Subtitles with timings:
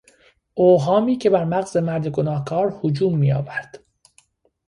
[0.53, 3.83] اوهامی که بر مغز مرد گناهکار هجوم میآورد